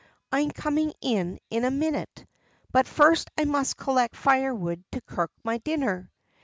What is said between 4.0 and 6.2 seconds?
firewood to cook my dinner."